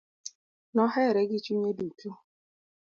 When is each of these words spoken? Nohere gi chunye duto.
Nohere 0.73 1.21
gi 1.29 1.39
chunye 1.45 1.71
duto. 1.77 2.09